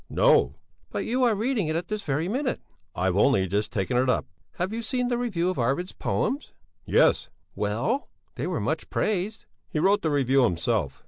[0.09, 0.55] "No!"
[0.89, 2.59] "But you are reading it at this very minute!"
[2.95, 6.53] "I've only just taken it up." "Have you seen the review of Arvid's poems?"
[6.87, 8.09] "Yes." "Well?
[8.33, 10.99] They were much praised." "He wrote the review himself."